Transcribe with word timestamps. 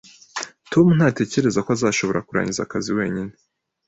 Tom 0.71 0.87
ntatekereza 0.97 1.59
ko 1.65 1.69
azashobora 1.77 2.25
kurangiza 2.27 2.61
akazi 2.63 2.89
wenyine 2.97 3.33